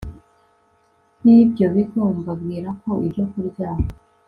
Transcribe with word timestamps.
bibyo 1.23 1.65
bigo 1.73 2.01
mbabwira 2.17 2.69
ko 2.81 2.91
ibyokurya 3.05 3.69